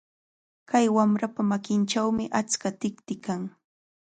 Kay 0.69 0.85
wamrapa 0.95 1.41
makinchawmi 1.49 2.23
achka 2.39 2.69
tikti 2.81 3.15
kan. 3.25 3.41